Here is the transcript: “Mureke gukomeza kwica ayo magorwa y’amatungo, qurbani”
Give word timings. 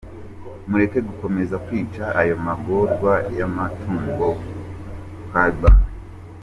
“Mureke 0.69 0.99
gukomeza 1.09 1.55
kwica 1.65 2.03
ayo 2.21 2.35
magorwa 2.45 3.13
y’amatungo, 3.37 4.27
qurbani” 5.29 5.83